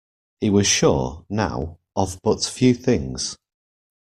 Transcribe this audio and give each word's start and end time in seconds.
He 0.39 0.49
was 0.49 0.65
sure, 0.65 1.27
now, 1.29 1.77
of 1.95 2.19
but 2.23 2.43
few 2.43 2.73
things. 2.73 3.37